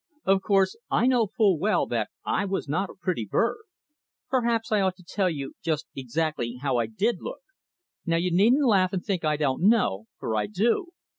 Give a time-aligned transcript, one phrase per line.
[0.25, 3.61] Of course, I know full well that I was not a pretty bird.
[4.31, 7.41] Perhaps I ought to tell you just exactly how I did look.
[8.03, 10.93] Now you needn't laugh and think I don't know, for I do.